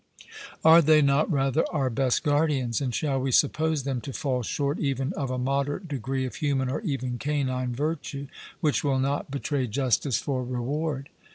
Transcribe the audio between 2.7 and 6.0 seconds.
and shall we suppose them to fall short even of a moderate